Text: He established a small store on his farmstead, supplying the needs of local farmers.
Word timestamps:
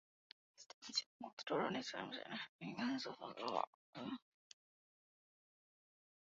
He 0.47 0.55
established 0.57 1.03
a 1.03 1.17
small 1.19 1.33
store 1.39 1.61
on 1.61 1.75
his 1.75 1.91
farmstead, 1.91 2.23
supplying 2.25 2.75
the 2.75 2.85
needs 2.93 3.05
of 3.05 3.21
local 3.21 3.63
farmers. 3.93 4.17